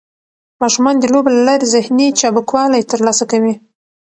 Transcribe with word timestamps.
ماشومان 0.61 0.95
د 0.99 1.03
لوبو 1.13 1.29
له 1.35 1.41
لارې 1.47 1.65
ذهني 1.75 2.07
چابکوالی 2.19 2.81
ترلاسه 2.91 3.23
کوي. 3.31 3.53